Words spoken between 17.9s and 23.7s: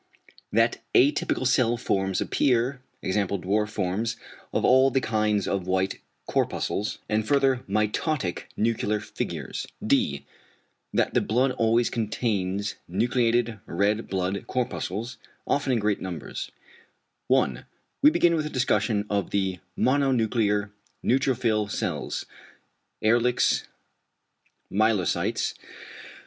We begin with the discussion of the =mononuclear neutrophil cells=, Ehrlich's